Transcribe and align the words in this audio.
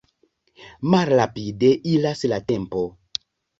Malrapide 0.93 1.71
iras 1.93 2.25
la 2.35 2.43
tempo. 2.55 2.85